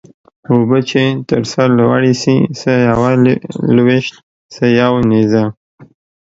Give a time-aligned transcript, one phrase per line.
[0.51, 3.11] اوبه چې تر سر لوړي سي څه يوه
[3.75, 4.13] لويشت
[4.53, 5.43] څه يو نيزه.